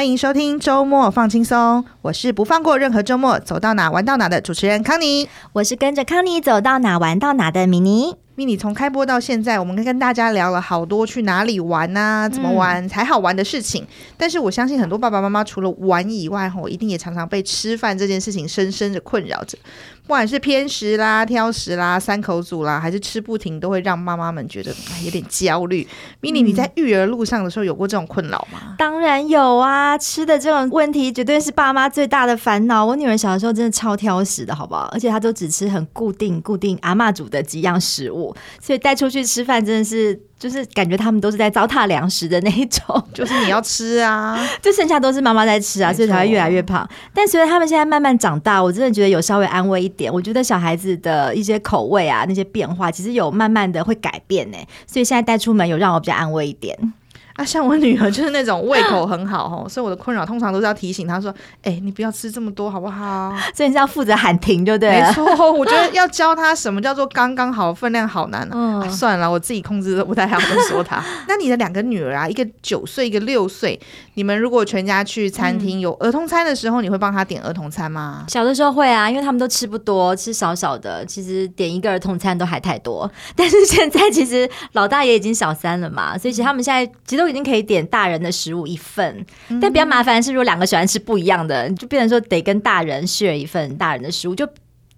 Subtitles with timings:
[0.00, 8.16] 欢迎收听周末放轻松，我是不放过任何周末，走到哪玩到哪的主持人康妮，我是跟着康妮走到哪玩到哪的米妮。
[8.34, 13.82] 米妮从开播到现在，我们跟大家聊了好多去哪里玩啊，怎么玩才好玩的事情。
[13.82, 13.86] 嗯、
[14.16, 19.58] 但是我相信很多爸爸妈妈除了玩以外，吼，一定也常常被吃饭这件事情深深的困扰着。
[20.10, 24.74] 不管是偏食啦、挑食啦、三口组啦，还是吃不停，都会让妈妈们觉得
[25.04, 25.86] 有点焦虑。
[26.20, 28.74] 米妮，你在育儿路上的时候有过这种困扰吗？
[28.76, 32.84] 当然有啊，吃的这种问题绝对是爸妈最大的烦恼。
[32.84, 34.88] 我女儿小的时候真的超挑食的，好不好？
[34.92, 40.20] 而且她都只吃很固定、固定阿妈煮的几样食物，所以带出去吃饭真的是。
[40.40, 42.80] 就是感觉他们都是在糟蹋粮食的那一种，
[43.12, 46.88] 就是你要吃啊，就剩下都是妈妈在吃啊，所以才会越来越胖。
[47.12, 50.10] 但随着他们现在慢慢长大，我真的觉得有稍微安慰一点。
[50.10, 54.56] 我觉得小孩子的一些口味啊，那些变化，其实有慢慢的会改变呢。
[54.86, 56.94] 所以现在带出门有让我比较安慰一点。
[57.40, 61.30] 啊，像我女儿就是那种胃口很好哦，所以我的困扰通常都是要提醒她说
[61.64, 65.08] ：“哎、欸，你不要吃这么多，好不好？” 所以你是要负责喊停，就对了。
[65.08, 68.88] 没错，我觉得要教她什么叫做刚刚好分量，好难啊，嗯、啊。
[68.88, 71.02] 算了，我自己控制都不太好，不说她。
[71.26, 73.80] 那你的两个女儿啊，一个九岁，一个六岁，
[74.20, 78.26] 你们如果全家去餐厅有儿童餐的时候，你会帮他点儿童餐吗？
[78.28, 83.10] 小的时候会啊，因为他们都吃不多，吃少少的，其实点一个儿童餐都还太多。
[83.34, 89.24] 但是现在其实老大也已经小三了嘛，所以其实他们现在其实都已经可以点大人的食物一份，
[89.58, 94.46] 但比较麻烦的是，如果两个喜欢吃不一样的，就变成说得跟大人 share 一份大人的食物，就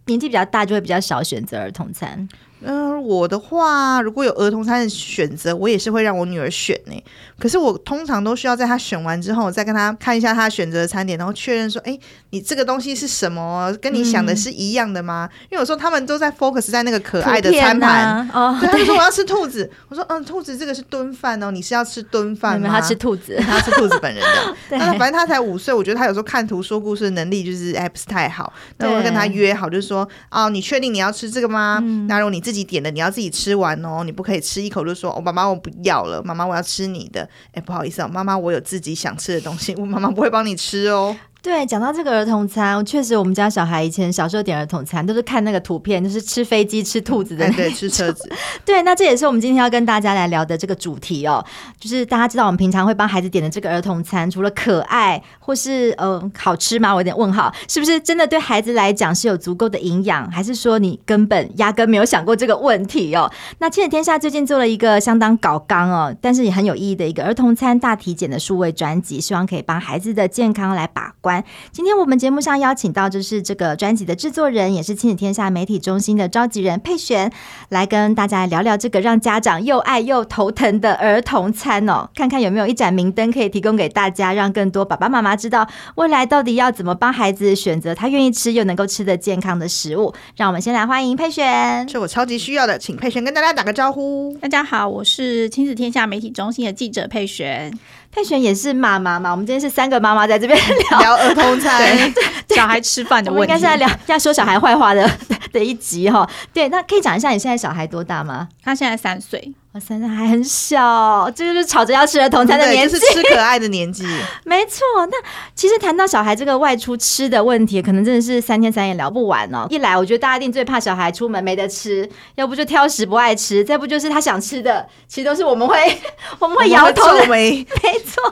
[0.07, 2.29] 年纪比较大，就会比较少选择儿童餐。
[2.65, 6.95] 嗯、呃，我的话，如果有儿童餐的选择，我也是会让我女儿选呢。
[7.39, 11.99] 可是我通常都需要在她选完之后，再跟她看一下她选择的餐点，然后确认说：“哎，
[12.31, 13.73] 你这个东西是什么？
[13.81, 18.07] 跟你想的是一样的吗？”嗯、因为有时候他们都在 focus 在那个可爱的餐盘。
[18.07, 22.69] 啊、 哦，对，他就说我要吃兔子，我说嗯，兔子这个是炖饭哦，你是要吃炖饭吗？
[22.71, 24.57] 他吃兔子， 他吃兔子本人的。
[24.69, 28.53] 对，反正他才五岁，我觉得他有时候看图说故事的能力就是还不是太好。
[28.77, 31.81] 那我会跟他约好，就是说哦，你确定你要吃这个吗？
[31.83, 33.33] 嗯、那如果你自自己点的，你要自己。
[33.33, 41.17] 吃完哦，你不可以吃一口就说：“我、哦、妈妈我不要了，妈妈我要吃你的。”哎，不好意思哦，妈妈我有自己想吃的东西，我妈妈不会帮你吃哦。
[41.43, 48.31] 对，讲到这个儿童餐，确实我们家小孩以前小时候点儿童餐都是看那个图片，就是吃飞机、吃兔子的那，对，吃车子。
[48.65, 51.45] 对，那这也是我们今天要跟大家来聊的这个主题哦，
[51.81, 56.95] 就是大家知道我们平常会帮孩子点的这个儿童餐，除了可爱或是呃好吃吗？
[56.95, 63.29] 我有点问号，是不是真的对孩子来讲是有足够的营养，还是说你根本压根没有想过这个问题哦？
[63.59, 71.32] 那亲子天下最近做了一个相当搞纲哦，但是也很有意义的一个儿童餐大体检的数位专辑，希望可以帮孩子的健康来把关。
[71.71, 77.31] 今天我们节目上邀请到就是这个专辑的制作人，也是亲子天下媒体中心的召集人佩璇，
[77.69, 90.13] 来跟大家聊聊这个让家长又爱又头疼的儿童餐哦，看看有没有一盏明灯可以提供给大家，让更多爸爸妈妈知道未来到底要怎么帮孩子选择他愿意吃又能够吃的健康的食物。
[90.37, 94.37] 让我们先来欢迎佩璇，是我超级需要的，请佩璇跟大家打个招呼。
[94.41, 97.73] 大家好，我是亲子天下媒体中心的记者佩璇。
[98.15, 100.59] 佩璇也是妈妈嘛，我们今天是三个妈妈在这边
[100.91, 101.83] 聊聊儿童餐，
[102.55, 105.11] 小孩吃饭的问题，我们应该是在聊要说小孩坏话的
[105.51, 106.29] 的一集哈。
[106.53, 108.49] 对，那可以讲一下你现在小孩多大吗？
[108.63, 109.55] 他现在三岁。
[109.75, 114.05] 我三三还很小，这就是吵着要吃儿童餐的年纪，就是吃可爱的年纪。
[114.45, 115.17] 没错，那
[115.55, 119.67] 其实谈到小孩这个外出吃的问题，可能真的是三天三夜聊不完哦。
[119.71, 125.75] 一来，我觉得大家一定最怕小孩出门没得吃，要不就挑食不爱吃，再不就是他想吃的，其实都是我们会
[126.39, 127.27] 我们会摇头的。
[127.33, 128.23] 没错，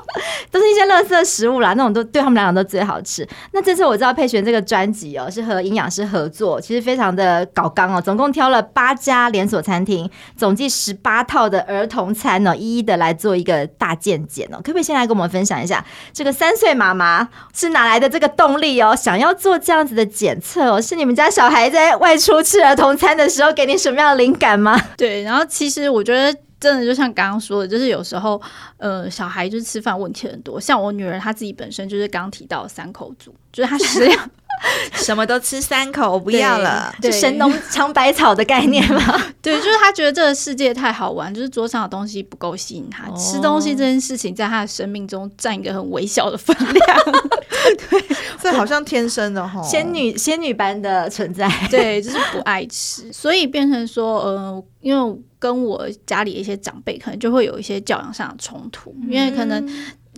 [0.50, 3.26] 都是一些垃圾食物啦，那种都对他们来讲都最好吃。
[3.52, 11.26] 那这次我知道佩璇这个专辑哦，是和营养师合作，其实非常的搞刚哦，总共挑了八家连锁餐厅，总计十八。
[11.30, 18.96] 套的儿童餐呢，一一的来做一个大健检哦，可不可以先来跟我们分享一下，这个三岁妈妈是哪来的这个动力哦？
[18.96, 24.76] 想要做这样子的检测哦，是你们家小孩在外出吃儿童餐的时候给你什么样的灵感吗？
[24.96, 28.42] 对，然后其实我觉得真的就像刚刚说的，就是有时候
[28.78, 34.30] 呃，小孩就是吃饭问题很多，像我女儿她自己本身就是刚刚提到三口组，就是她食量。
[34.92, 39.20] 什么都吃三口，我不要了，就神农 尝百草的概念嘛。
[39.40, 46.98] 对，就是他觉得这个世界太好玩，就是桌上的东西不够吸引他，哦、吃东西这件事情在他的生命中占一个很微小的分量。
[47.90, 51.50] 对，这好像天生的哈，仙女仙女般的存在。
[51.70, 59.66] 对，就是不爱吃，所以变成说，呃，因为跟我家里的一些长辈可能就会有一些教养上的冲突，嗯、因为可能。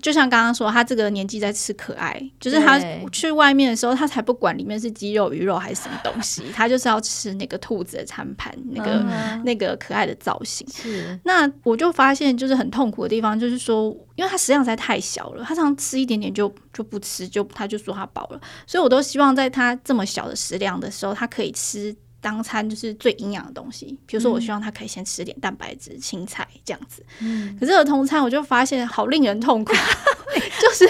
[0.03, 2.79] 就像刚刚说，他这个年纪在吃可爱，就是他
[3.13, 10.67] 去外面的时候，他才不管里面是鸡肉、鱼肉还是什么东西，他就是要吃那个兔子的餐盘，那个、嗯、那个可爱的造型。
[10.69, 21.97] 是，那我就发现就是很痛苦的地方，就是说，因为他食量实在太小了，他常常吃一点点就就不吃，就他就说他饱了，所以我都希望在他这么小的食量的时候，他可以吃。
[22.23, 27.05] 当餐就是最营养的东西，比如说我希望他可以先吃点蛋白质、青菜这样子。
[27.19, 29.75] 嗯，可是儿童餐我就发现好令人痛苦，
[30.61, 30.89] 就是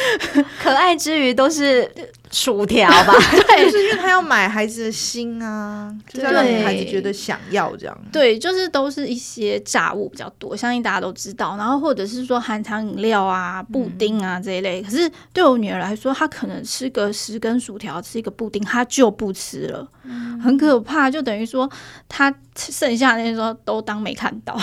[0.62, 1.90] 可爱之余都是。
[2.30, 3.14] 薯条吧，
[3.48, 8.00] 对，就是因为他要买孩子的心啊，就是要让孩子觉得想要这样。
[8.12, 11.56] 对，就是都是一些炸物比较多，相信大家都知道。
[11.56, 14.82] 然后或者是说含糖饮料啊、布丁啊这一类。
[14.82, 21.10] 嗯、可是对我女儿来说，她可能吃个十根薯条，吃一个布丁，她就不吃了，嗯、很可怕。
[21.10, 21.66] 就等于说，
[22.10, 24.54] 她剩下那些时候都当没看到。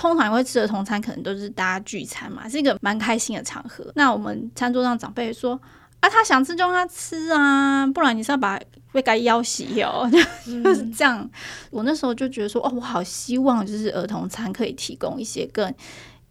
[0.00, 3.92] 对，通常会吃的童餐，可能都是大家聚餐嘛，是一个蛮开心的场合。
[3.94, 5.60] 那我们餐桌上长辈说。
[6.00, 8.58] 啊，他想吃就让他吃啊，不然你是要把
[8.90, 10.08] 被该要洗哦，
[10.64, 11.18] 就是这样。
[11.20, 11.30] 嗯、
[11.70, 15.70] 我那时候就觉得说，哦，我好希望就是儿童餐可以提供一些更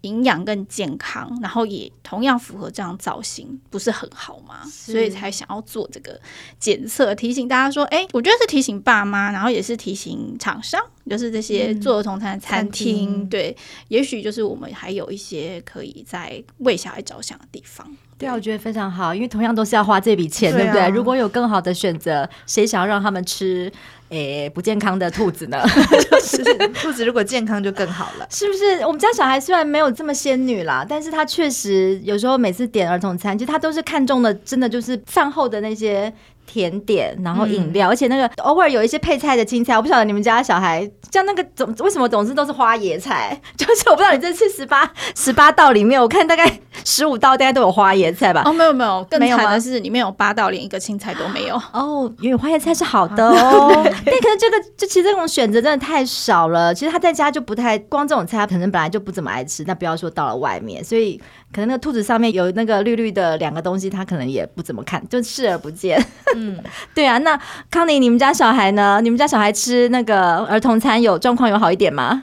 [0.01, 4.65] 营养、更健康，然后也同样符合这样造型，不是很好吗？
[4.65, 6.19] 所以才想要做这个
[6.57, 13.56] 检测，提醒大家说，哎、欸，我觉得是提醒爸妈，然后也是提醒厂商，就是这些做儿童餐的餐厅，嗯、对，
[13.88, 17.86] 也许就是我们还有一些可以在为小孩着想的地方。
[18.18, 20.96] 对啊，我觉得非常好，因为同样都是要花这笔钱，对，啊、对不对？
[20.96, 23.72] 如果有更好的选择，谁想要让他们吃
[24.10, 25.58] 诶不健康的兔子呢？
[26.12, 26.44] 就是
[26.76, 28.86] 兔子如果健康就更好了，是不是？
[28.86, 36.14] 我们家小孩虽然没有这么仙女啦，但是他确实有时候每次点儿童餐，其实他都是看中的，真的就是饭后的那些。
[36.50, 43.40] 甜点，然后饮料，嗯、而且那个偶尔有一些配菜的青菜，我不晓得你们家小孩像那个总为什么总是都是花椰菜？
[43.56, 48.42] 就是我不知道你这次十八十八道里面，我看大概十五道大概都有花椰菜吧？
[48.46, 51.56] 哦，没有没有，更惨的是里面有八道连一个青菜都没有。
[51.72, 53.69] 哦，因为花椰菜是好的哦，
[54.04, 56.74] 但可是这个就其实这种选择真的太少了。
[56.74, 61.22] 其实他在家就不太光这种菜，他可能本来就不怎么爱吃，那不要说到了外面，所以。
[61.51, 66.00] 可能那个兔子上面有那个绿绿的两个东西，他可能也不怎么看，就视而不见。
[66.39, 66.63] 嗯，
[66.95, 67.18] 对啊。
[67.19, 67.39] 那
[67.69, 69.00] 康妮，你们家小孩呢？
[69.01, 72.21] 你们家小孩吃那个儿童餐有状况有好一点吗？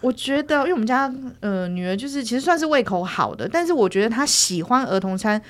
[0.00, 5.40] 我觉得，因为我们家呃女儿就是其实算是胃口好的，但是我觉得她喜欢儿童餐，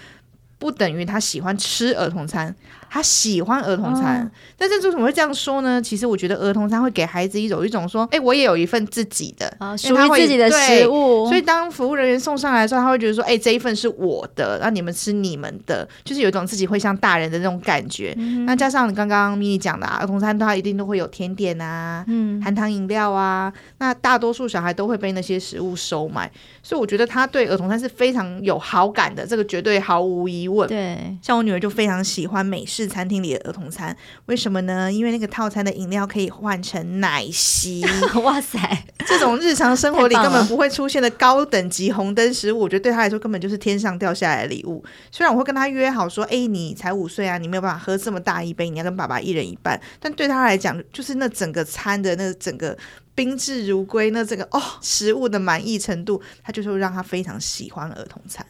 [0.59, 2.55] 不等于她喜欢吃儿童餐。
[2.93, 5.81] 他喜欢儿童餐，哦、但是为什么会这样说呢？
[5.81, 9.49] 其实我觉得儿童餐会给孩子一种一种说，哎、欸，我也有一份自己的，
[9.79, 11.29] 属于、哦、自己的食物。
[11.29, 18.13] 所以当服务人员送上来的时候，他会觉得说，哎、欸，这一份是我的，让你们吃你们的，就是有一种自己会像大人的那种感觉。
[18.19, 26.29] 嗯、那加上你刚刚咪咪讲的啊，儿童餐它一定都会有甜点啊，嗯，含糖饮料啊，那大多数小孩都会被那些食物收买，
[26.61, 30.69] 所以我觉得他对儿童餐是非常有好感的，这个绝对毫无疑问。
[30.69, 32.87] 对，像我女儿就非常喜欢美式。
[32.87, 33.95] 是餐厅里的儿童餐，
[34.25, 34.91] 为什么呢？
[34.91, 37.85] 因为那个套餐的饮料可以换成奶昔。
[38.25, 38.59] 哇塞，
[39.07, 44.83] 这种日常生活里根本不会出现的高等级红灯食物，我觉得对他来说根本就是天上掉下来的礼物。
[45.11, 49.79] 虽然我会跟他约好说，哎，你才五岁啊，你没有办法喝这么大一杯，你要跟爸爸一人一半。
[50.01, 52.75] 但对他来讲，就是那整个餐的那整个
[53.15, 58.47] 宾至如归，那这个哦食物的满意程度，他就是会让他非常喜欢儿童餐。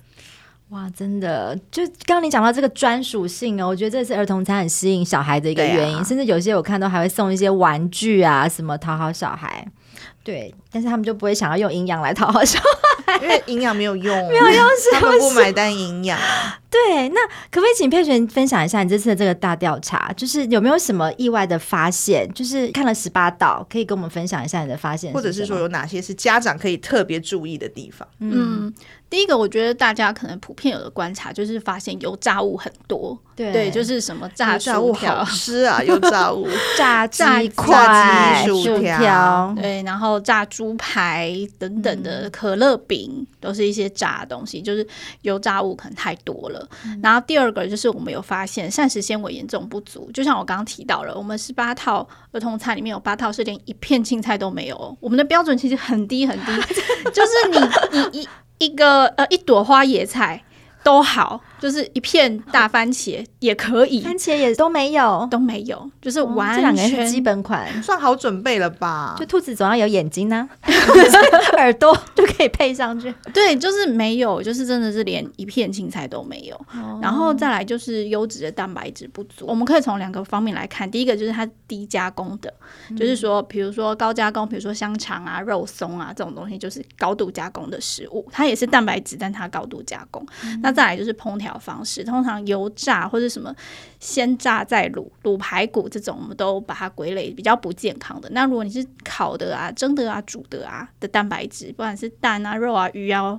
[0.70, 9.67] 哇，真的，就刚刚你讲到这个专属性哦，我觉得这是儿童餐很吸引小孩的一个原因，啊、甚至有些我看到还会送一些玩具啊，什么讨好小孩。
[10.22, 12.60] 对，但是他们就不会想要用营养来讨好小
[13.06, 16.19] 孩， 因为营养没有用， 没有用，是他们不买单营养。
[16.70, 22.32] 对，那可不可以请佩璇分享一下你这次的这个大调查，就是有没有什么意外的发现？
[22.32, 28.06] 就是看了十八道，可以跟我们分享一下你的发现，或者是说有哪些是家长可以特别注意的地方？
[28.20, 28.72] 嗯，
[29.10, 36.46] 第一个我觉得大家可能普遍有的观察就是发现油炸物很多，对，对，就是什么炸炸物好吃啊，油炸物，
[36.79, 44.86] 炸炸鸡块、薯条，对，然后炸猪排等等的可乐饼，都是一些炸的东西，就是
[45.22, 46.69] 油炸物可能太多了。
[47.02, 56.52] 然后第二个就是我们有发现膳食纤维严重不足，就像我刚刚提到了，我们十八套儿童餐里面有八套是连一片青菜都没有，我们的标准其实很低很低，
[57.12, 58.29] 就是你你一
[58.67, 60.44] 一个呃一朵花野菜
[60.82, 69.14] 都好，就是一片大番茄也可以，番茄也都没有，都没有，就是完全、哦、这两个是基本款，算好准备了吧？
[69.19, 70.70] 就兔子总要有眼睛呢、啊，
[71.58, 73.14] 耳朵就可以配上去。
[73.32, 76.55] 对，就是没有，就是真的是连一片青菜都没有。
[76.74, 80.90] 哦、然后再来就是优质的蛋白质不足，我们可以从两个方面来看。
[80.90, 82.52] 第一个就是它低加工的，
[82.88, 90.24] 嗯、就是说，比如说高加工，比如说香肠啊、肉松啊这种东西，就是高度加工的食物，它也是蛋白质，但它高度加工。
[90.44, 93.54] 嗯、那再来就是烹调方式，通常油炸或者什么
[93.98, 98.28] 先炸再卤，卤排骨这种，我们都把它归类比较不健康的。
[98.30, 103.38] 那如果你是烤的啊、蒸的啊、煮的啊的蛋白质，不管是蛋啊、肉啊、鱼啊，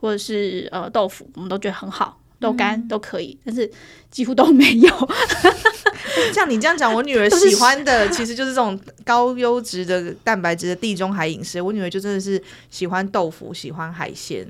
[0.00, 2.18] 或者是呃豆腐，我们都觉得很好。
[2.40, 3.70] 豆干都可以，但是
[4.10, 5.08] 几乎都没有。
[6.34, 11.62] 像你这样讲，我女儿喜欢的其实就是这种高优质的蛋白质的地中海饮食。
[11.62, 14.44] 我女儿就真的是喜欢豆腐，喜欢海鲜。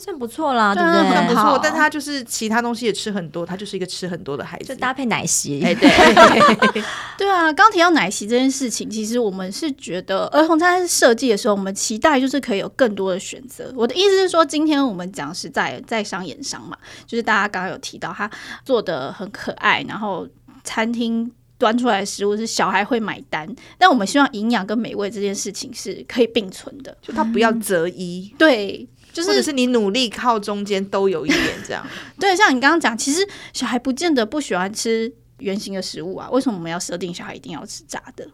[0.00, 1.16] 算不错啦，对不对？
[1.16, 5.62] 很不错，但他就是其他东西也吃很多，他就是一个吃很多的孩子，就搭配奶昔。
[5.64, 5.88] 哎，对，
[7.18, 7.52] 对啊。
[7.52, 13.72] 刚提到奶昔这件事情，其实我们是觉得儿童餐设计的时候，我们期待就是可以有更多的选择。
[13.74, 16.76] 我的意思是说，今天我们讲是在在商言商嘛，
[17.06, 18.30] 就是大家刚刚有提到他
[18.64, 20.26] 做的很可爱，然后
[20.64, 28.88] 餐厅端出来的食物是小孩会买单，但我们希望营养跟美味这件事情是可以并存的，就他不要择一，嗯、对。
[29.12, 31.86] 就是、或者是你努力靠中间都有一点这样，
[32.18, 38.26] 对，像你刚刚讲，其实小孩不见得不喜欢吃圆形的食物啊，为什么我们要设定小孩一定要吃炸的？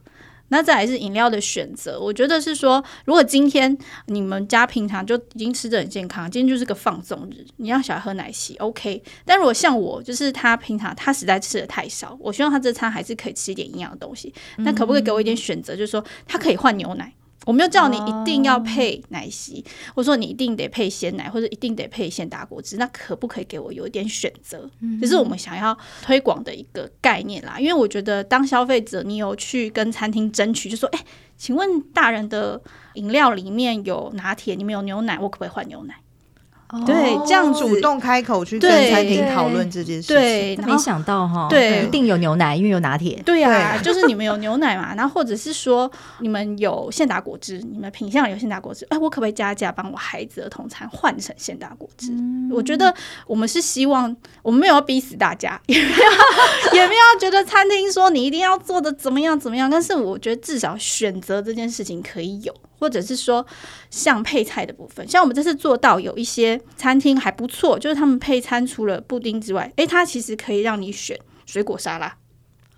[0.49, 3.77] 那再来是饮料的选择，我觉得是说，如果今天
[4.07, 9.03] 你们家平常就已经吃的很健康，今天就是个放纵日，你让小孩喝奶昔，OK。
[9.25, 15.75] 但如果像我，就是他平常他实在吃的太少，我希望他这餐还是可以吃一点营养的东西，那可不可以给我一点选择？
[15.75, 17.11] 就是说，他可以换牛奶。
[17.45, 24.71] 我没有叫你一定要配奶昔，或者说你一定得配鲜奶，或者一定得配鲜打果汁，那可不可以给我有一点选择？
[25.01, 27.59] 这是我们想要推广的一个概念啦。
[27.59, 31.05] 因为我觉得当消费者，你有去跟餐厅争取，就说：“哎，
[31.37, 32.61] 请问大人的
[32.95, 35.95] 饮料里面有拿铁，里面有牛奶，我可不可以换牛奶？”
[36.87, 43.21] 对，这样主动开口去跟餐厅讨论这件事情，对，没想到哈，对，一定有牛奶，因为有拿铁。
[43.25, 45.91] 对呀， 就是你们有牛奶嘛，然后或者是说
[46.21, 52.13] 你们有现打果汁，你们品相有现打果汁，哎，我可不可以加价帮我孩子的儿童餐换成现打果汁？
[52.51, 52.95] 我觉得
[53.27, 62.55] 我们是希望，我们没有要逼死大家， 也没有也没有觉得餐厅说你一定要做的怎么样怎么样，但是我觉得至少选择这件事情可以有。
[62.79, 63.45] 或者是说，
[63.91, 72.17] 像配菜的部分，像我们这次做到有一些餐厅还不错，就是他们配餐除了布丁之外，诶，它其实可以让你选水果沙拉，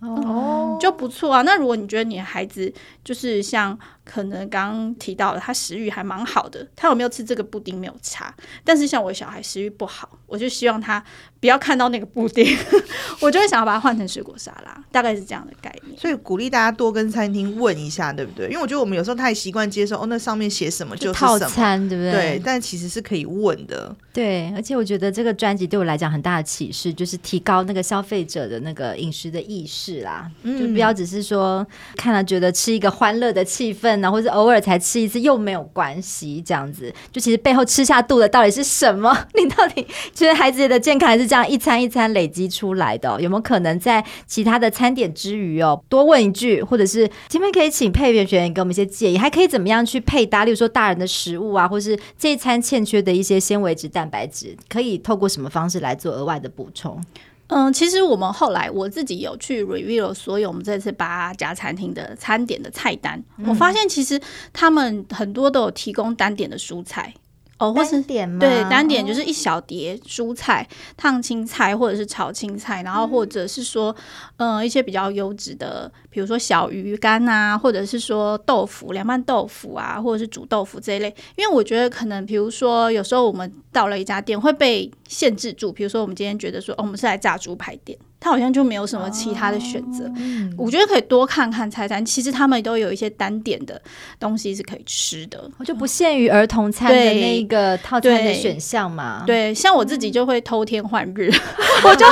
[0.01, 1.43] 哦，就不错啊。
[1.43, 2.73] 那如果你觉得你的孩子
[3.05, 3.79] 就是像。
[4.07, 8.33] 可能刚刚提到了，他食欲还蛮好的，他有没有吃这个布丁没有差。
[8.65, 11.03] 但是像我小孩食欲不好，我就希望他
[11.41, 12.57] 不要看到那个布丁，
[13.21, 15.99] 我就会想要把它换成水果沙拉，大概是这样的概念。
[15.99, 18.47] 所以鼓励大家多跟餐厅问一下，对不对？
[18.47, 22.13] 因为我觉得我们有时候太习惯接受哦，那上面写什么就是什么，套餐，对不对？
[22.13, 23.95] 对，但其实是可以问的。
[24.13, 34.77] 对，而且我觉得这个专辑对我来讲很大的启示，就是提高那个消费者的那个饮食的意识啦，嗯、就不要只是说看了觉得吃一个欢乐的气氛，然后或者偶尔才。
[34.87, 39.13] 吃一次又没有关系，这样子就其实背后吃下肚的到底是什么？
[39.35, 39.85] 你到底
[40.15, 43.21] 觉得孩子的健康还是这样一餐一餐累积出来的？
[43.21, 50.45] 有没有可能在其他的餐点之余哦，多问一句，或者是前面可以请配员学员给我们一些建议，还可以怎么样去配搭？
[50.45, 57.03] 例如说大人的食物啊，或是这一餐欠缺的一些纤维质、蛋白质，可以透过什么方式来做额外的补充？
[57.49, 64.21] 嗯，其实我们后来我自己有去 review 所有我们这次八家餐厅的餐点的菜单，嗯、我发现其实
[64.53, 67.15] 他们很多都有提供单点的蔬菜。
[67.59, 68.39] 哦，或是点吗？
[68.39, 73.95] 对，单点就是一小碟蔬菜、烫青菜或者是炒青菜，然后或者是说，
[74.37, 81.09] 嗯、呃，一些比较优质的，比如说小鱼干啊，或者是说豆腐、凉拌豆腐啊，或者是煮豆腐这一类。
[81.37, 87.99] 因为我觉得可能，比如说有时候我们到了一家店会被限制住，比如说我们今天觉得说，哦，我们是来炸猪排店。
[88.27, 90.11] 他好像就没有什么其他的选择，哦、
[90.59, 92.05] 我觉得可以多看看菜单。
[92.05, 93.81] 其实他们都有一些单点的
[94.19, 99.23] 东西是可以吃的，就不限于儿童餐的那个套餐的选项嘛。
[99.25, 101.31] 对，像我自己就会偷天换日，
[101.87, 102.05] 我就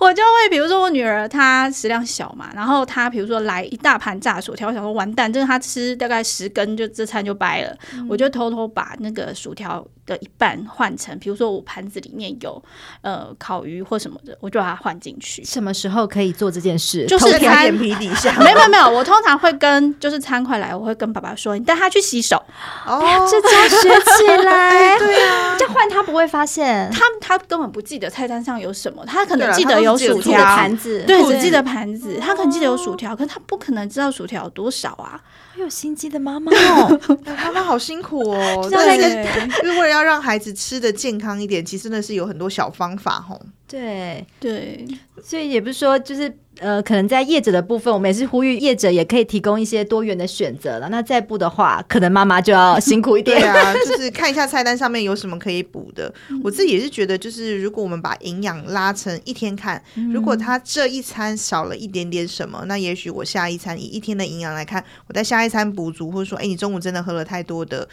[0.00, 9.82] 我就会比如说我女儿她食量小嘛，然后她比如说来一大盘炸薯条，我想说完蛋，就是她吃大概十根就这餐就掰了，嗯、我就偷偷把那个薯条。
[10.08, 12.60] 的一半换成，比如说我盘子里面有
[13.02, 15.44] 呃烤鱼或什么的，我就把它换进去。
[15.44, 17.06] 什么时候可以做这件事？
[17.06, 18.32] 就是在眼皮底下。
[18.42, 22.42] 没有没有，我通常会跟就是餐快来，我会跟爸爸说，你带他去洗手。
[22.86, 24.68] 哦，这招学起来。
[24.88, 35.20] 哎、对啊，这样换他不会发现，他他根本不记得菜单上有什么，他可能记得有薯条盘子，对，只记得盘子，他可能记得有薯条，可是他不可能知道薯条有多少啊。
[35.58, 38.68] 有心机的妈妈 哦，妈妈好辛苦哦。
[38.70, 39.24] 对，
[39.62, 43.40] 因为为了要让孩子吃的健康一点，其实那是有很多小方法吼。
[43.68, 44.86] 对对，
[45.22, 46.34] 所以也不是说就是。
[46.60, 50.88] 呃，可能在业者的部分，我们也是呼吁业者也可以提供一些多元的选择了。
[50.88, 53.40] 那再不的话，可能妈妈就要辛苦一点。
[53.40, 56.12] 对啊， 就是看一下菜单上面有什么可以补的。
[56.42, 59.80] 我自己也是觉得，就是如果我们把营养拉成一天看，
[60.12, 67.88] 如果他这一餐少了一点点什么，那也许我下一餐以一天的营养来看，我在下一餐补足，或者说，哎，你中午真的喝了太多的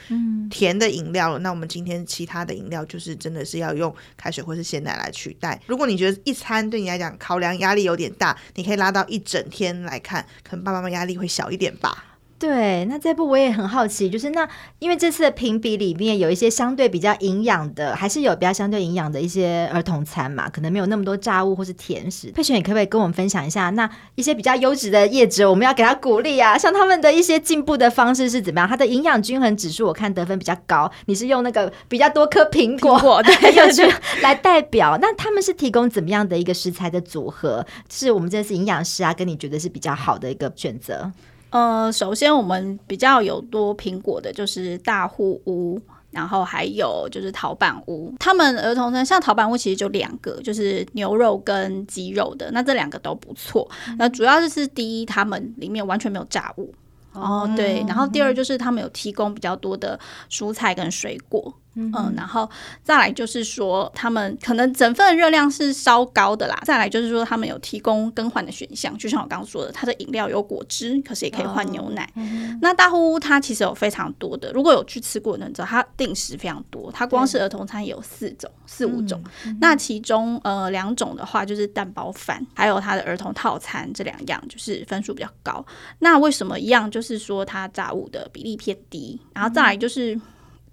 [0.49, 5.61] 甜的饮料了，那我们今天其他的饮料就是真的是要用开水或是鲜奶来取代。
[5.65, 12.14] 如果你觉得一餐对你来讲考量压力有点大，你可以拉到一整天来看，可能爸爸妈妈压力会小一点吧。
[12.37, 14.47] 对，那这部我也很好奇，就是那
[14.79, 22.29] 因为这次的评比里面有一些相对比较营养的，还是有比较相对营养的一些儿童餐嘛，可能没有那么多炸物或是甜食。
[22.31, 28.67] 佩璇，你可不可以跟我们分享一下，那一些比较优质的业者，我们要给他鼓励啊，像他们的一些进步的方式是怎么样？
[28.67, 33.33] 他的营养均衡指数我看得分比较高，你是用那个比较多颗苹果，对，
[34.21, 34.97] 来代表。
[35.01, 37.65] 那他们是提供怎么样的一个食材的组合？
[37.89, 41.09] 是我们这次营养师啊，跟你觉得是比较好的一个选择？
[41.55, 45.79] 呃，首先我们比较有多苹果的，就是大户屋，
[46.11, 48.13] 然后还有就是陶板屋。
[48.19, 53.65] 他们儿童餐像陶板屋其实就两个，就是牛肉跟鸡肉的，那这两个都不错。
[53.97, 56.73] 那主要就是第一，他们里面完全没有炸物。
[57.13, 59.97] 哦，对，然后第二就是他们有提供比较多的
[60.29, 61.53] 蔬菜跟水果。
[61.75, 62.49] 嗯，嗯，然后
[62.83, 66.59] 再来就是说，他们可能整份热量是稍高的啦。
[66.63, 72.03] 再来就是说，他们有提供更换的选项，就像我刚刚说的，它的饮料有果汁，可是也可以换牛奶。
[72.03, 76.91] 哦嗯、那大户屋它其实有非常多的，如果有去吃过的人知道，它定时非常多。
[76.91, 79.21] 它光是儿童餐有四种、四五种。
[79.45, 85.65] 嗯、那其中呃两种的话就是蛋包饭，还有它的儿童套餐这两样就是分数比较高。
[85.99, 86.89] 那为什么一样？
[86.89, 90.19] 就是说它炸物的比例偏低，然后再来就是。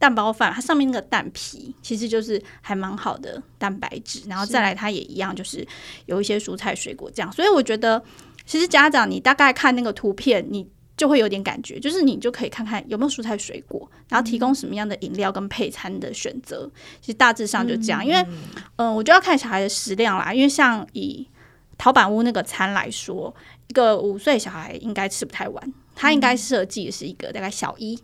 [0.03, 5.65] 蛋包饭，它上面那个蛋皮其实就是还蛮好的蛋白质，然后再来它也一样，就是
[6.07, 7.31] 有一些蔬菜水果这样。
[7.31, 8.03] 所以我觉得，
[8.45, 10.67] 其实家长你大概看那个图片，你
[10.97, 16.69] 就会有点感觉，就是你就可以看看有没有蔬菜水果，然后提供什么样的饮料跟配餐的选择。
[17.01, 18.19] 其实大致上就这样，因为
[18.79, 20.35] 嗯、呃，我就要看小孩的食量啦。
[20.35, 21.29] 因为像以
[21.79, 23.33] 陶板屋那个餐来说，
[23.69, 27.97] 一个五岁小孩应该吃不太完，他应该设计的是一个大概小一。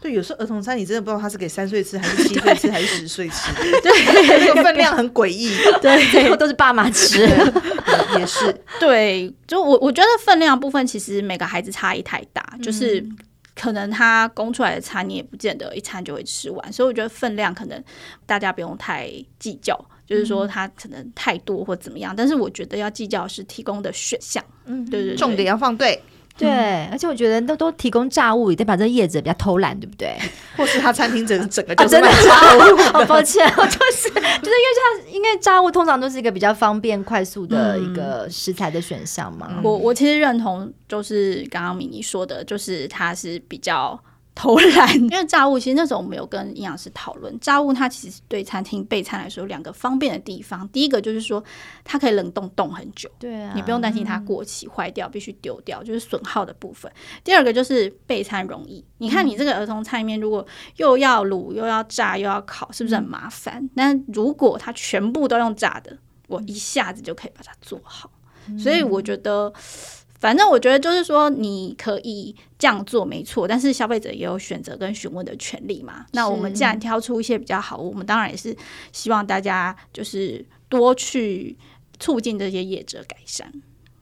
[0.00, 5.50] 对，有时候儿童餐你真的不知道他是给三岁吃还是七岁吃还是十岁吃， 对，那个分量很诡异，
[5.82, 7.26] 对，最后都是爸妈吃，
[8.16, 13.04] 也是， 对，就我我觉得分量部分其实每个孩子差异太大，嗯、就是
[13.56, 17.82] 可能他供出来的餐你也不见得一餐就会吃完，所以我觉得分量可能
[18.24, 26.00] 大家不用太计较，就是说他可能太多或怎么样，嗯、但是我觉得要计较是提供的选项，嗯，对，对对，重点要放对。
[26.38, 30.16] 对，而且我觉得都都提供炸物，也代表这叶子比较偷懒，对不对？
[30.56, 32.76] 或是他餐厅整整个就是卖炸物。
[32.92, 39.60] 好 抱歉，我就是就是因为像因为炸物通常都是一个比较方便快速的一个食材的选项嘛。
[39.62, 44.00] 我我其实认同，就是刚刚米妮说的，就是它是比较。
[44.38, 50.66] 偷懒，因为炸物其实那时候我们有跟营养师讨论，炸物它其实对餐厅备餐来说有两个方便的地方。
[50.68, 51.42] 第一个就是说
[51.82, 56.90] 它可以冷冻冻很久，对啊，你不用担心它过期坏掉，必须丢掉，就是损耗的部分。
[57.24, 60.46] 第二个就是备餐容易，你看你这个儿童菜里面如果
[60.76, 63.68] 又要卤又要炸又要烤，是不是很麻烦？
[63.74, 65.98] 但如果它全部都用炸的，
[66.28, 68.08] 我一下子就可以把它做好。
[68.56, 69.52] 所以我觉得。
[70.18, 76.06] 反正我觉得就是说，你可以这样做没错，但是消费者也有选择跟询问的权利嘛。
[76.12, 78.56] 那我们既然挑出一些比较好，我们当然也是
[78.92, 81.56] 希望大家就是多去
[82.00, 83.52] 促进这些业者改善。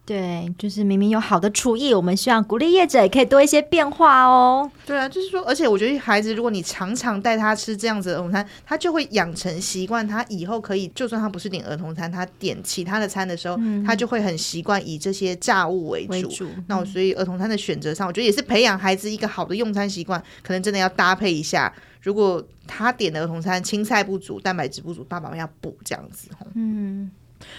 [0.07, 4.71] 对，就是明明有好的厨艺，我们希望鼓励业者也可以多一些变化哦。
[4.87, 16.13] 对啊，就是说，而且我觉得孩子，如果你常常带他吃这样子的儿童餐，他就会养成习惯，他以后可以，就算他不是点儿童餐，他点其他的餐的时候，嗯、他就会很习惯以这些炸物为主。
[16.13, 21.73] 为主那我所以儿童餐的选择上，我觉得也是培养孩子一个好的用餐习惯，可能真的要搭配一下。
[22.01, 26.29] 如果他点的儿童餐青菜不足、蛋白质不足，爸爸们要补这样子。
[26.55, 27.11] 嗯。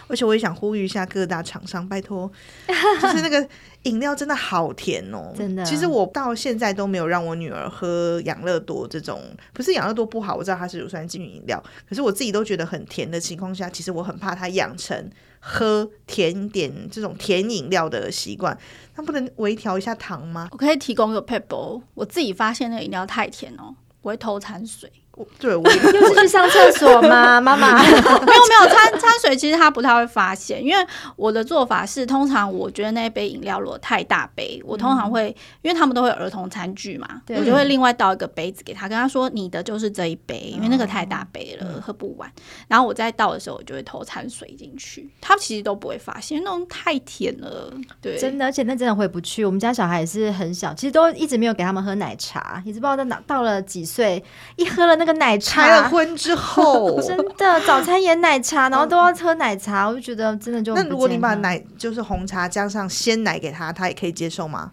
[0.08, 2.30] 而且我也想呼吁一下各大厂商，拜托，
[3.02, 3.48] 就是那个
[3.84, 5.64] 饮料真的好甜哦，真的。
[5.64, 9.22] 其实我到现在都没有让我女儿喝养乐多这种，
[9.54, 15.10] 不是养乐多不好，我知道它是乳酸菌饮料，可是我自己都觉得很甜的情况下，其实我很怕她养成
[15.40, 18.58] 喝甜点这种甜饮料的习惯。
[18.96, 20.48] 那不能微调一下糖吗？
[20.52, 24.92] 我可以提供个撇步，我自己发现那个饮料太甜哦，我会偷掺水。
[25.40, 27.40] 对，我也又是去上厕所吗？
[27.42, 42.32] 妈妈没有没有掺 掺水，其实他不太会发现，因为我的做法是，通常我觉得那一杯饮料如果太大杯，我通常会，因为他们都会有儿童餐具嘛，我就会另外倒一个杯子给他，跟他说你的就是这一杯，因为那个太大杯了，喝不完。
[42.68, 47.74] 然后我再倒的时候，我就会偷掺水进去，他其实都不会发现，那种太甜了。
[48.02, 49.44] 对，真的，而且那真的回不去。
[49.46, 54.24] 我们家小孩也是很小，其实都一直没有给他们喝奶茶，一直不知道到哪到了几岁，
[54.56, 55.64] 一喝了那个奶茶。
[55.66, 60.76] 结了婚之后， 真的早餐也奶茶，然后都要喝奶茶，我就觉得真的就。
[60.76, 64.72] 那如果你把奶就是红茶加上鲜奶给他，他也可以接受吗？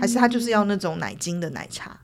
[0.00, 1.98] 还是他就是要那种奶精的奶茶？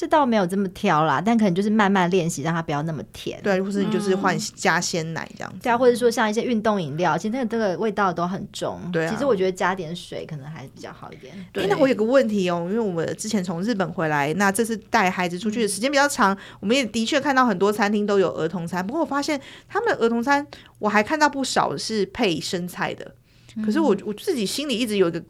[0.00, 3.38] 这倒没有这么挑啦，但可能就是慢慢练习，让它不要那么甜。
[3.42, 5.58] 对，或者你就是换加鲜奶这样子。
[5.62, 8.80] 对啊，或者说像一些运动饮料，其实那个这个味道都很重。
[8.90, 11.34] 对啊，其实我觉得加点水可能还比较好一点。
[11.52, 20.46] 对，那我有个问题哦，因为我们之前从日本回来，那这次带孩子出去的时间比较长，我们也的确看到很多餐厅都有儿童餐，不过我发现他们的儿童餐
[20.78, 23.14] 我还看到不少是配生菜的，
[23.62, 25.22] 可是我我自己心里一直有一个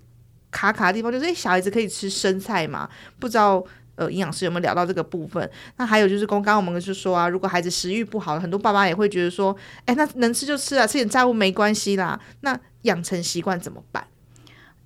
[0.52, 2.88] 卡卡的地方，就是哎，小孩子可以吃生菜吗？
[3.18, 3.66] 不知道。
[4.00, 5.48] 呃，营养师有没有聊到这个部分？
[5.76, 12.18] 那还有就是，刚刚我们就说啊，如果孩子食欲不好，很多爸妈也会觉得说，哎，那能吃就吃啊，吃点炸物没关系啦。
[12.40, 14.06] 那养成习惯怎么办？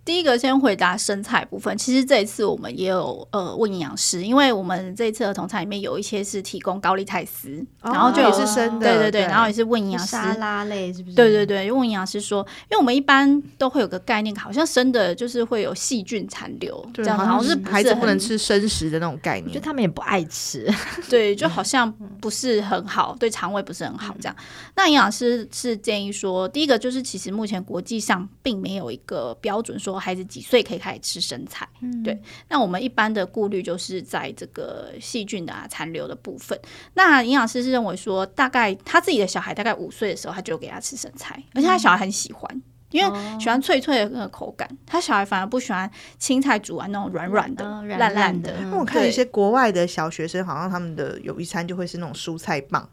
[0.04, 11.16] 第一个先回答生菜部分，其实这一次我们也有呃问营养师，因为我们这一次儿童餐里面有一些是提供高丽菜丝，哦、然后就也是生的，对对对，然后也是问营养师沙拉类是不是？
[11.16, 20.70] 对对对，问营养师说，因为我们一般都会有个概念，好像生的就是会有细菌残留，对这样好像是孩子不能吃生食的那种概念，就他们也不爱吃，
[21.08, 21.90] 对，就好像
[22.20, 24.36] 不是很好，对肠胃不是很好这样。
[24.76, 29.93] 那营养师是建议说，第一个就是其实目前国际上并没有一个标准说。
[29.98, 31.68] 孩子几岁可以开始吃生菜？
[31.80, 36.58] 嗯、对，那我们一般的顾虑就是在这个细菌的啊残留的部分。
[36.94, 44.68] 那营养师是认为说，大概他自己的小孩大概五岁的时候，他就给他吃生菜，而且他小孩很喜欢，因为喜欢脆脆的那个口感。
[44.86, 48.54] 他小孩反而不喜欢青菜煮完那种软软的、烂烂的。
[48.60, 52.88] 因为我看一些国外的小学生，好像他们的有一餐就会是那种蔬菜棒。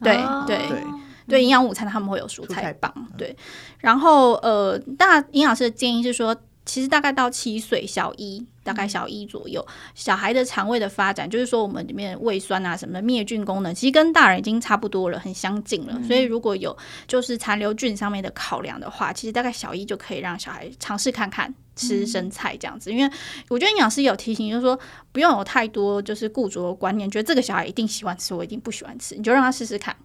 [0.00, 0.82] 对对对。
[1.28, 3.36] 对，营养午餐他们会有蔬菜棒，对。
[3.78, 16.00] 然后呃，那营养师的建议是说，其实大概到七岁，小一，大概小一左右，小孩的肠胃的发展，就是说我们里面胃酸啊什么的灭菌功能，其实跟大人已经差不多了，很相近了。
[16.04, 16.76] 所以如果有
[17.08, 22.92] 就是残留菌上面的考量的话，其实大概小一就可以让小孩尝试看看吃生菜这样子。
[22.92, 23.12] 因为
[23.48, 24.78] 我觉得营养师有提醒，就是说
[25.10, 29.96] 不用有太多就是固着的观念，觉得这个小孩一定喜欢吃，我一定不喜欢吃，你就让他试试看。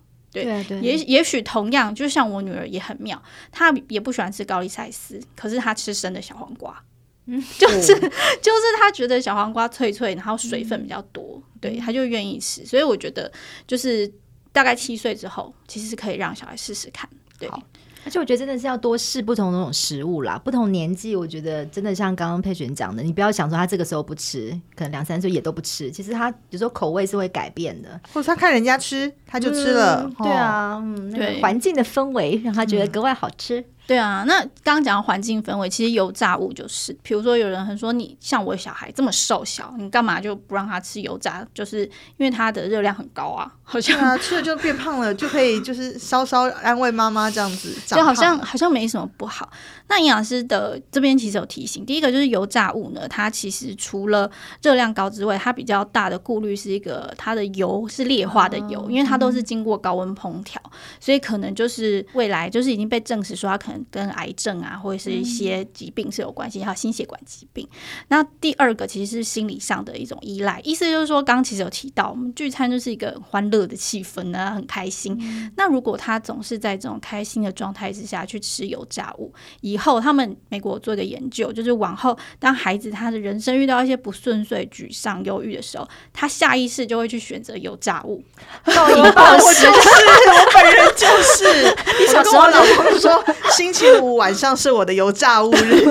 [0.44, 3.22] 对，对，也也许同样，就像我女儿也很妙，
[3.52, 6.82] 她也不喜欢吃高丽菜丝，可是她吃生的小黄瓜，
[7.26, 8.00] 嗯， 就是、哦、
[8.42, 12.66] 就是她觉得小黄瓜脆脆，然后水分比较多，嗯、对，她就愿意吃。
[12.66, 13.32] 所以我觉得，
[13.66, 14.12] 就是
[14.52, 17.50] 大概七岁之后，其实是可以让小孩试试看，对。
[18.08, 25.92] 而且我觉得真的是要多试不同的那种食物啦，不同年纪，我觉得真的像刚刚佩璇讲的，你不要想说他这个时候不吃，可能两三岁也都不吃。
[25.92, 30.10] 其实他有时候口味是会改变的，或者他看人家吃，他就吃了。
[30.20, 33.62] 对啊，嗯，那个环境的氛围让他觉得格外好吃。
[33.88, 41.48] 对啊，那刚刚讲环境氛围，其实油炸物就是，比如说有人很说你像我小孩这么瘦小，你干嘛就不让他吃油炸？
[41.54, 41.86] 就是
[42.18, 49.50] 因为它的热量很高啊， 好像啊吃了就变胖了，就可以就是稍稍安慰妈妈这样子， 就好像好像没什么不好。
[49.88, 54.30] 那营养师的这边其实有提醒，第一个就是油炸物呢，它其实除了
[54.62, 60.62] 热量高之外，它比较大的顾虑是一个它的油是劣化的油，因为它都是经过高温烹调，
[61.00, 63.77] 所以可能就是未来就是已经被证实说它可能。
[63.92, 67.68] 跟癌症啊，或者是一些疾病是有关系，还有心血管疾病。
[68.10, 75.18] 那第二个其实是心理上的一种依赖，意思就是说，刚刚其实有提到，我们聚餐就是一个欢乐的气氛呢，很开心。
[75.22, 88.24] 嗯、那如果他总是在这种开心的状态之下去吃油炸物，以后他们美国做一个研究，就是往后当孩子他的人生遇到一些不顺遂、沮丧、忧郁的时候，他下意识就会去选择油炸物。
[88.64, 91.68] 暴饮暴食，我本人就是。
[92.00, 93.24] 你小时候老公说
[93.68, 95.84] 星期五晚上是我的油炸物日，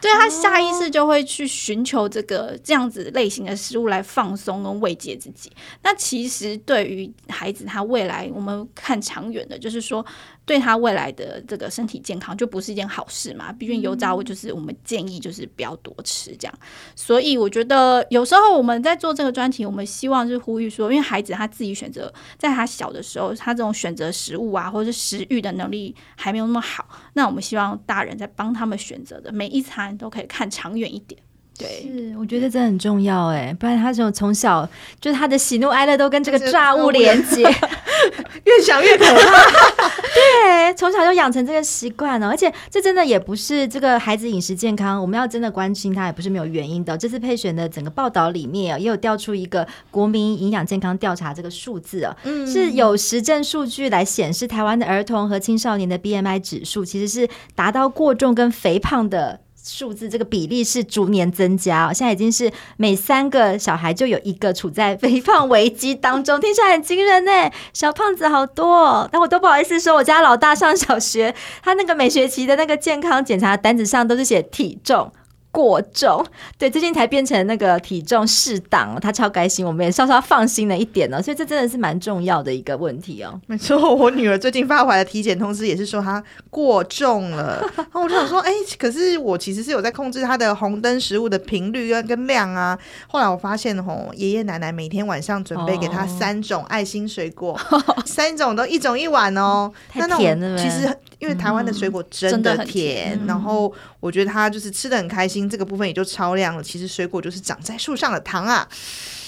[0.00, 5.52] 对，他下意识就会去寻求这个这样子类型的食物来放松跟慰藉自己。
[5.82, 10.04] 那其实对于孩子，他未来我们看长远的，就是说。
[10.48, 13.52] 对他未来的这个身体健康就不是一件好事嘛。
[13.52, 16.58] 毕竟油炸物就是我们建议就是不要多吃这样。
[16.96, 26.88] 所以我觉得有时候我们在做这个专题，我们希望就是呼吁说，因为孩子他自己选择，在他小的时候，他这种选择食物啊，或者是食欲的能力还没有那么好。
[27.12, 31.20] 那我们希望大人在帮他们选择的每一餐都可以看长远一点。
[31.58, 34.68] 对，是我觉得这很重要哎，不然他这种从小
[35.00, 39.88] 就是他的喜怒哀乐都跟这个炸物连接， 越想越可怕。
[40.14, 46.96] 对，从小就养成这个习惯了，而且这真的也不是这个孩子饮食健康，我们要真的关心他也不是没有原因的。
[46.96, 59.40] 这次配选的整个报道里面也有调出一个国民营养健康调查这个数字啊，嗯，是有实证数据来显示台湾的儿童和青少年的 BMI 指数其实是达到过重跟肥胖的。
[59.68, 67.30] 数字这个比例是逐年增加，现在已经是每三个小孩就有一个处在肥胖危机当中，听起来很惊人呢。
[67.74, 75.12] 小胖子好多，但我都不好意思说，我家老大上小学，他那个每学期的那个健康检查单子上都是写体重。
[75.50, 76.24] 过重，
[76.58, 81.22] 对，最近才变成那个体重适当，他超开心，我们也稍稍放心了一点呢。
[81.22, 83.40] 所以这真的是蛮重要的一个问题哦。
[83.46, 92.78] 没错，我女儿最近发回来的体检通知也是说她过重了， 然后我就想说，哎、欸，可是我其实是有在控制她的红灯食物的频率跟跟量啊。
[93.08, 100.56] 后来我发现，吼，爷爷奶奶每天晚上准备给她三种爱心水果，哦、 三种都一种一碗哦，太甜了。
[100.58, 105.48] 其实因为台湾的水果真的甜，然后我觉得他就是吃的很开心。
[105.48, 106.62] 这个部分也就超量了。
[106.62, 108.68] 其实水果就是长在树上的糖啊，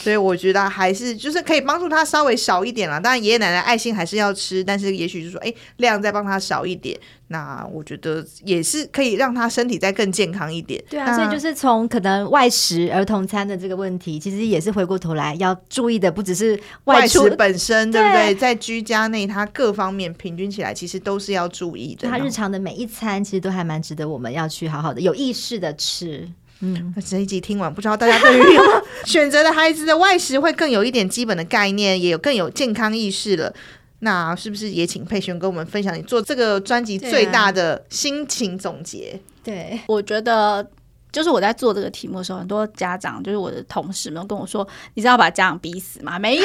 [0.00, 2.98] 所以我觉得还是就是可以帮助他稍微少一点啦。
[2.98, 6.98] 当然爷爷奶奶爱心还是要吃，但是也许就是说，哎，量再帮他少一点。
[7.28, 10.82] 那我觉得也是可以让他身体再更健康一点。
[10.90, 18.34] 对啊，所以就是从可能外食儿童餐的这个问题，其实也是回过头来要注意的，不只是外食本身，对不对？
[18.34, 22.08] 在居家内，他各方面平均起来，其实都是要注意的。
[22.08, 26.28] 他日常的每一餐，其实都还蛮值得我们要去好好的有意识的吃。
[26.60, 28.58] 嗯，那这一集听完，不知道大家对于
[29.04, 33.52] 选择的孩子的外食会更有一点基本的概念，也有更有健康意识了。
[34.00, 39.20] 那是不是也请佩璇跟我们分享你做这个专辑最大的心情总结？
[39.44, 40.66] 对，我觉得
[41.12, 46.44] 就是我在做这个题目的时候，很多家长就是我的同事们跟我说：“你知道把家长逼死吗？”没有，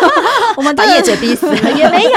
[0.58, 2.10] 我们把业者逼死 也没有，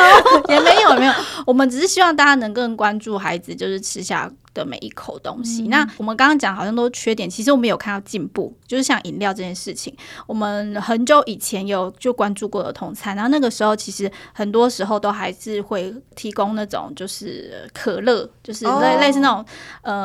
[0.49, 1.13] 也没有，没有。
[1.45, 9.95] 我们只是希望大家能更关注孩子，就是吃下的每一口东西，嗯、那我们刚刚讲好像都缺点，其实我们有看到进步，就是像饮料这件事情，
[10.27, 19.45] 我们很久以前有就关注过儿童餐，然后那个时候其实很多时候都还是会提供那种就是可乐，就是类类似那种、哦、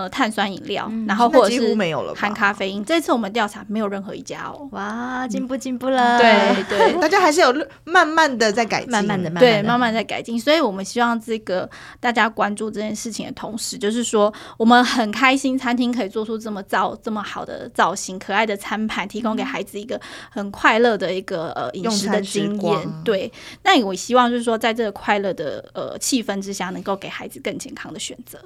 [0.02, 1.74] 呃碳酸饮料，嗯、然后或者是
[2.14, 2.84] 含咖啡因。
[2.84, 11.68] 这次我们调查没有任何一家哦，哇，进步进步了，对 对，大家还是有慢慢的在改进，慢慢的，对，慢慢在改进，所以我们希望这个
[12.00, 14.32] 大家关注这件事情的同时，就是说。
[14.56, 22.88] 我们很开心，餐厅可以做出这么造这么好的造型、可爱的餐盘，提供给孩子一个很快乐的一个呃饮食的经验。
[23.04, 28.38] 对，那我希望就是说，在这个快乐的呃气氛之下，能够给孩子更健康的选择。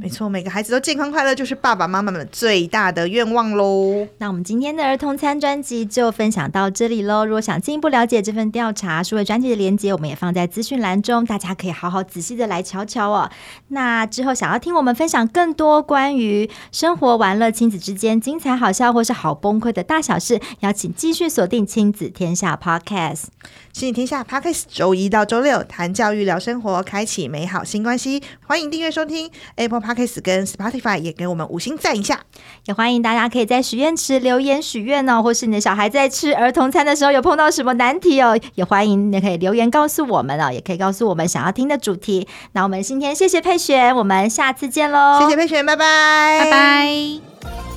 [0.00, 4.06] 没错，每个孩子都健康快乐，就是爸爸妈妈们最大的愿望喽。
[4.18, 7.24] 那我们今天的儿童餐专辑就分享到这里喽。
[7.24, 13.28] 如果想进一步了解这份调查，数位专辑的连接，我们也放在资讯栏中，大家可以好好仔细的来瞧瞧哦。
[13.68, 23.24] 那之后想要听我们分享更多关于生活、玩乐、亲子之间精彩、好笑或是好崩溃的大小事，邀请继续锁定亲子天下 Podcast。
[23.72, 28.22] 亲子天下 Podcast，周一到周六谈教育、聊生活，开启美好新关系。
[28.46, 32.20] 欢迎订阅收听 Apple Podcast 跟 Spotify，也给我们五星赞一下。
[32.66, 42.28] 也欢迎大家可以在许愿池留言许愿哦，或是你的小孩在吃儿童餐的时候有碰到什么难题哦，也欢迎你可以留言告诉我们哦，也可以告诉我们想要听的主题。
[42.52, 45.21] 那我们今天谢谢佩璇，我们下次见喽！
[45.24, 47.71] 谢谢佩璇，拜拜，拜拜。